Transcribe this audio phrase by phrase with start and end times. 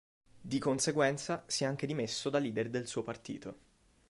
[0.41, 3.57] Di conseguenza si è anche dimesso da Leader del suo partito.